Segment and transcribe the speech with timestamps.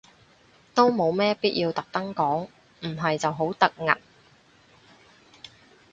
[0.73, 2.47] 都冇咩必要特登講，
[2.79, 3.87] 唔係就好突兀